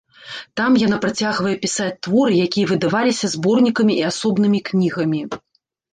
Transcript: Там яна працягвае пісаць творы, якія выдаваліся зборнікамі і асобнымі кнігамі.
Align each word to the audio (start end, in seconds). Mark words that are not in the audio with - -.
Там 0.59 0.71
яна 0.83 0.97
працягвае 1.03 1.51
пісаць 1.65 1.91
творы, 2.07 2.33
якія 2.47 2.69
выдаваліся 2.71 3.31
зборнікамі 3.35 3.93
і 4.01 4.07
асобнымі 4.11 4.59
кнігамі. 4.71 5.21